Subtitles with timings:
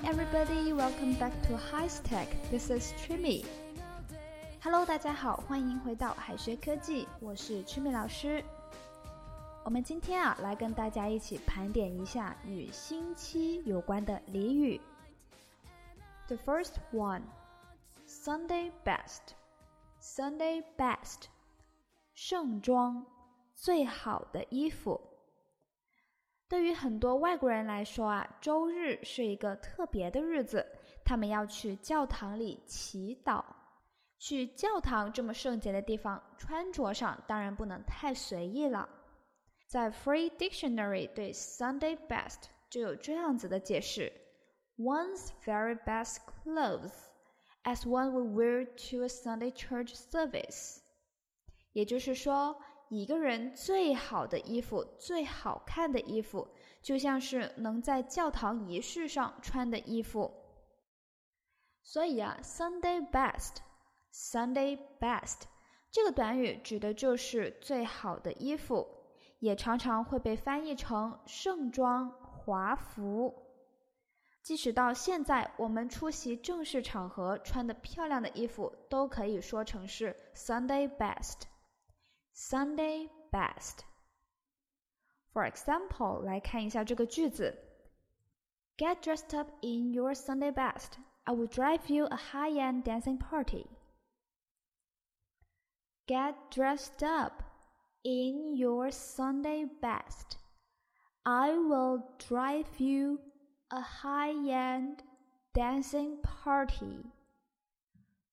[0.00, 2.28] everybody, welcome back to High Tech.
[2.50, 3.44] This is Trimi.
[4.62, 8.42] Hello，大家好，欢迎回到海学科技，我是 Trimi 老师。
[9.64, 14.80] 我们今天啊，来跟大家一起盘点一下与星期有关的俚语。
[16.28, 17.22] The first one,
[18.08, 19.34] Sunday best.
[20.00, 21.24] Sunday best，
[22.14, 23.04] 盛装，
[23.54, 25.00] 最好的衣服。
[26.51, 30.67] 对于很多外国人来说啊，周日是一个特别的日子，
[31.05, 33.41] 他们要去教堂里祈祷。
[34.19, 38.89] 去教堂这么圣洁的地方，穿着上当然不能太随意了。
[39.69, 44.11] 在 Free Dictionary 对 Sunday best 就有这样子的解释
[44.77, 46.91] ：One's very best clothes
[47.63, 50.79] as one would wear to a Sunday church service。
[51.71, 52.61] 也就是说。
[52.93, 56.45] 一个人最好的衣服、最好看的衣服，
[56.81, 60.29] 就像是能在教堂仪式上穿的衣服。
[61.83, 65.43] 所以啊，Sunday best，Sunday best
[65.89, 68.85] 这个短语指的就是最好的衣服，
[69.39, 73.33] 也常常会被翻译成盛装、华服。
[74.43, 81.43] 即使到现在，我们出席正式场合穿的漂亮的衣服，都可以说成是 Sunday best。
[82.32, 83.84] Sunday best.
[85.32, 87.56] For example，来看一下这个句子：
[88.76, 90.98] Get dressed up in your Sunday best.
[91.24, 93.66] I will drive you a high-end dancing party.
[96.06, 97.42] Get dressed up
[98.02, 100.36] in your Sunday best.
[101.24, 103.18] I will drive you
[103.70, 105.02] a high-end
[105.52, 107.10] dancing party.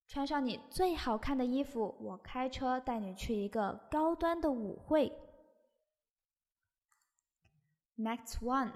[0.09, 5.13] 穿上你最好看的衣服，我开车带你去一个高端的舞会。
[7.95, 8.71] Next one,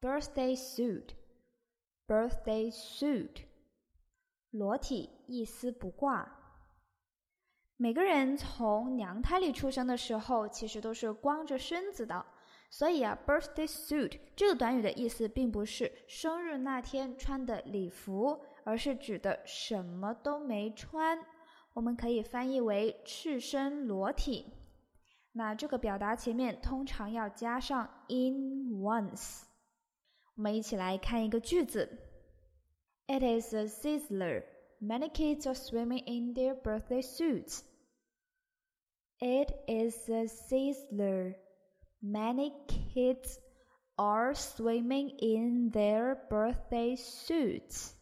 [0.00, 1.10] birthday suit.
[2.08, 3.44] Birthday suit.
[4.50, 6.36] 裸体一丝不挂。
[7.76, 12.26] 每个人从娘胎里出生的时候，其实都是光着身子的。
[12.70, 21.18] 所以啊，birthday suit 这个短语的意思并不是生日那天穿的礼服，而是指的什么都没穿。
[21.72, 24.52] 我们可以翻译为赤身裸体。
[25.32, 29.42] 那这个表达前面通常要加上 in once。
[30.34, 31.86] 我们一起来看一个句子
[33.06, 34.44] ：It is a sizzler.
[34.80, 37.62] Many kids are swimming in their birthday suits.
[39.18, 41.36] It is a sizzler.
[42.05, 43.37] Many kids
[43.95, 47.93] are swimming in their birthday suits.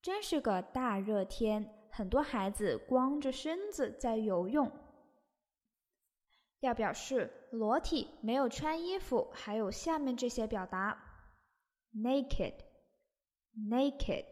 [0.00, 4.70] 真是个大热天，很多孩子光着身子在游泳。
[6.60, 10.98] 要表示裸体没有穿衣服，还有下面这些表达：
[11.94, 12.54] naked,
[13.54, 14.24] naked,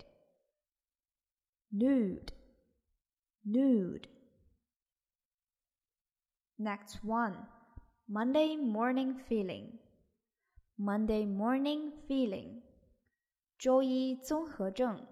[1.71, 2.29] nude,
[3.45, 4.09] nude.
[6.57, 7.47] Next one.
[8.14, 9.80] Monday morning feeling,
[10.78, 12.62] Monday morning feeling，
[13.58, 15.08] 周一综合症，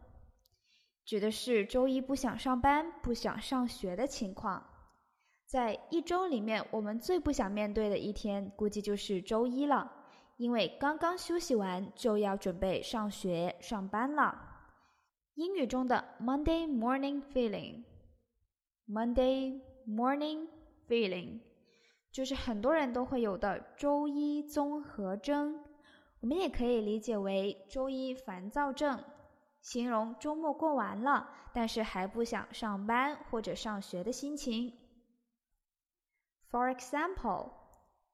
[1.06, 4.62] 指的是周一不想上班、不想上学的情况。
[5.46, 9.90] 在一周里面，我们最不想面对的一天，估计就是周一了，
[10.36, 14.66] 因为刚刚休息完就要准备上学、上班了。
[15.36, 20.50] 英语中的 Monday morning feeling，Monday morning
[20.86, 21.40] feeling。
[22.12, 25.64] 就是很多人都会有的周一综合征，
[26.22, 29.04] 我们也可以理解为周一烦躁症，
[29.62, 34.74] 形容周末过完了，但是还不想上班或者上学的心情。
[36.50, 37.52] For example,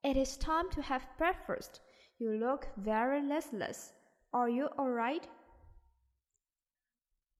[0.01, 1.79] it is time to have breakfast.
[2.17, 3.91] You look very listless.
[4.31, 5.23] Are you all right?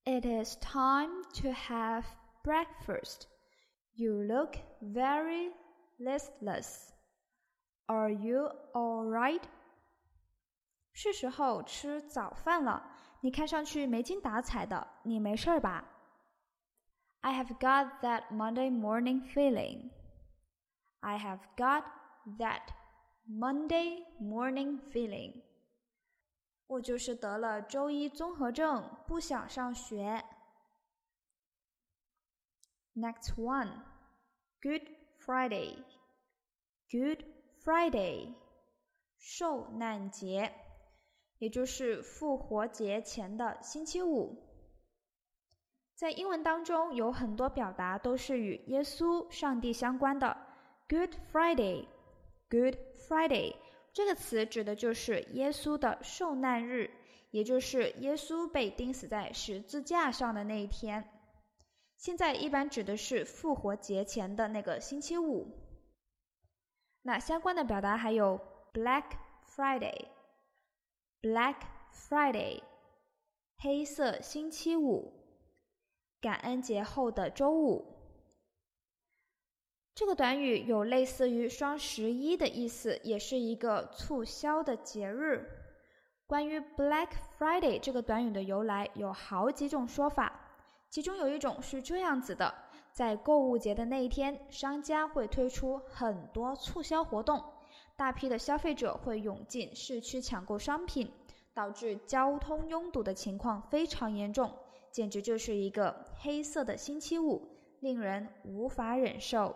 [0.05, 2.05] It is time to have
[2.43, 3.27] breakfast.
[3.93, 5.51] You look very
[5.98, 6.90] listless.
[7.86, 9.42] Are you all right?
[10.92, 12.96] 是时候吃早饭了。
[13.22, 15.84] 你看上去没精打采的，你没事吧？
[17.20, 19.90] I have got that Monday morning feeling.
[21.00, 21.84] I have got
[22.38, 22.62] that
[23.28, 25.42] Monday morning feeling.
[26.66, 30.24] 我就是得了周一综合症，不想上学。
[32.94, 33.82] Next one,
[34.62, 34.82] good
[35.25, 35.77] Friday,
[36.91, 37.25] Good
[37.63, 38.35] Friday，
[39.17, 40.53] 受难节，
[41.39, 44.43] 也就是复活节前的星期五。
[45.95, 50.37] 在英文当中，有很多表达都是与耶稣、上帝相关的。
[50.87, 51.87] Good Friday,
[52.49, 52.75] Good
[53.09, 53.55] Friday，
[53.93, 56.91] 这个词指的就是耶稣的受难日，
[57.31, 61.03] 也就是耶稣被钉死在十字架上的那一天。
[61.97, 65.47] 现在一般指的是复活节前的那个星期五。
[67.01, 68.39] 那相关的表达还有
[68.73, 69.11] Black
[69.55, 71.55] Friday，Black
[71.93, 72.61] Friday，
[73.57, 75.13] 黑色星期五，
[76.19, 77.93] 感恩节后的周五。
[79.93, 85.49] 这个短语有类似于双十一的意思，也是一个促销的节日。
[86.27, 90.44] 关于 Black Friday 这个短语的由来，有好几种说法。
[90.95, 92.55] 其中有一种是这样子的：
[92.93, 97.43] 在购物节的那一天，商家会推出很多促销活动，
[97.97, 101.11] 大批的消费者会涌进市区抢购商品，
[101.53, 104.57] 导致交通拥堵的情况非常严重，
[104.89, 107.45] 简直就是一个黑色的星期五，
[107.81, 109.53] 令人无法忍受。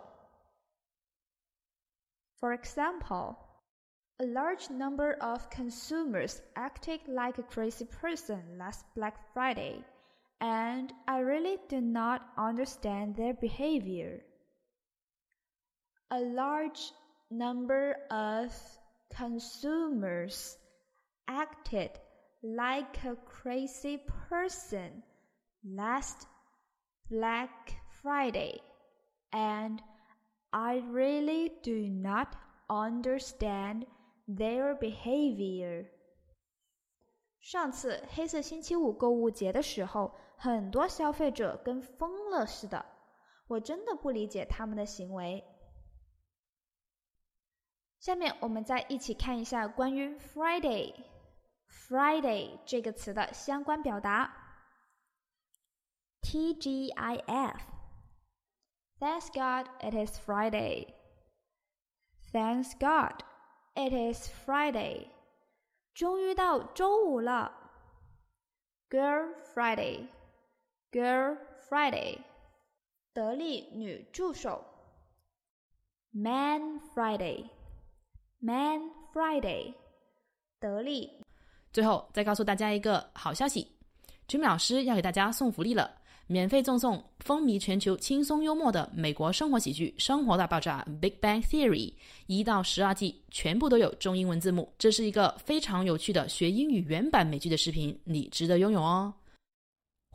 [2.38, 3.36] For example,
[4.18, 9.84] a large number of consumers acted like a crazy person last Black Friday,
[10.41, 14.21] and I really do not understand their behavior.
[16.11, 16.91] A large
[17.31, 18.51] number of
[19.15, 20.57] consumers
[21.27, 21.91] acted
[22.43, 23.99] like a crazy
[24.29, 25.03] person
[25.63, 26.27] last
[27.09, 28.59] Black Friday,
[29.31, 29.81] and
[30.53, 32.35] I really do not
[32.69, 33.85] understand
[34.27, 35.85] their behavior.
[37.39, 40.11] 上次黑色星期五购物节的时候，
[40.42, 42.86] 很多消费者跟疯了似的，
[43.46, 45.44] 我真的不理解他们的行为。
[47.98, 54.34] 下面我们再一起看一下关于 Friday，Friday 这个词的相关表达
[56.22, 57.60] ：T-G-I-F。
[58.98, 60.94] Thanks God it is Friday.
[62.32, 63.22] Thanks God
[63.74, 65.10] it is Friday.
[65.92, 67.58] 终于到周五了。
[68.88, 70.08] Girl Friday,
[70.92, 71.36] Girl
[71.68, 72.18] Friday.
[73.14, 74.64] 得力女助手。
[76.10, 77.44] Man Friday,
[78.40, 79.74] Man Friday.
[80.58, 81.08] 得力。
[81.72, 83.68] 最后再告诉大家一个好消息，
[84.26, 85.98] 君米老师要给大家送福利了。
[86.26, 91.92] 免费赠送风靡全球、轻松幽默的美国生活喜剧《生活大爆炸》（Big Bang Theory）
[92.26, 94.72] 一到十二季，全部都有中英文字幕。
[94.78, 99.12] 这是一个非常有趣的学英语原版美剧的视频，你值得拥有哦！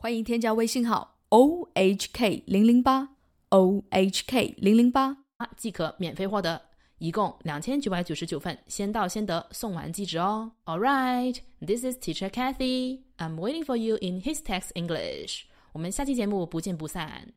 [0.05, 3.15] 欢迎添加微信号 o h k 零零八
[3.49, 5.17] o h k 零零八，
[5.55, 6.61] 即可免费获得，
[6.97, 10.53] 一共两千九百九十九份，先到先得，送完即止哦。
[10.65, 13.03] All right, this is Teacher Kathy.
[13.17, 15.43] I'm waiting for you in his text English.
[15.73, 17.33] 我们下期节目不见不散。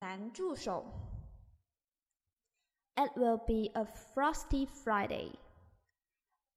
[0.00, 0.84] 男助手，
[2.96, 5.32] It will be a frosty Friday.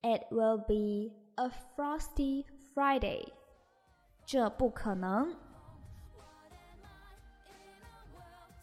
[0.01, 3.27] It will be a frosty Friday.
[4.26, 5.34] 这不可能。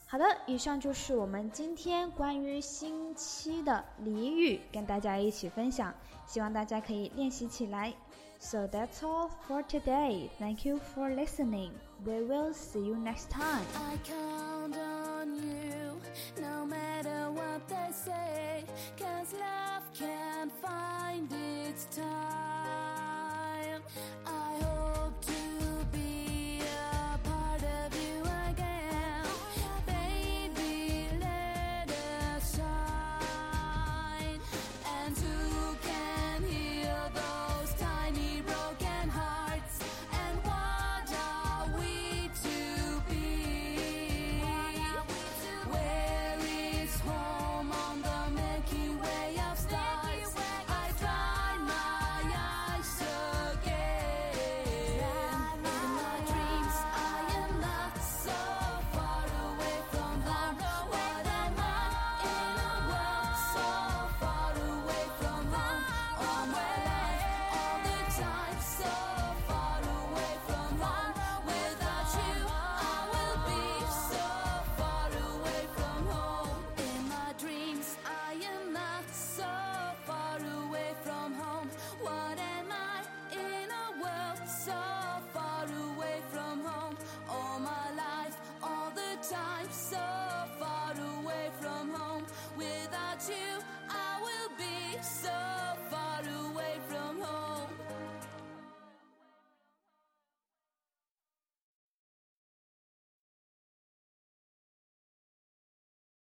[0.07, 5.93] 好的，以上就是我们今天关于星期的俚语，跟大家一起分享，
[6.25, 7.93] 希望大家可以练习起来。
[8.39, 10.27] So that's all for today.
[10.39, 11.71] Thank you for listening.
[12.03, 13.63] We will see you next time.
[13.75, 16.01] I count on you
[16.41, 18.65] no matter what they say.
[18.97, 22.40] Cause love can't find its time.